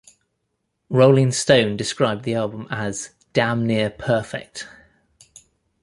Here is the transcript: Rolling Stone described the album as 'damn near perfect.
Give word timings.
Rolling 0.89 1.31
Stone 1.31 1.77
described 1.77 2.23
the 2.23 2.33
album 2.33 2.65
as 2.71 3.11
'damn 3.33 3.67
near 3.67 3.91
perfect. 3.91 4.67